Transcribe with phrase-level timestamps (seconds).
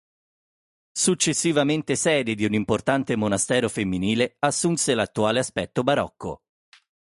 [0.93, 6.41] Successivamente sede di un importante monastero femminile, assunse l'attuale aspetto barocco.